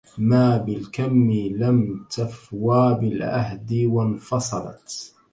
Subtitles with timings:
[0.17, 5.13] ما بالكم لم تفوا بالعهد وانفصلت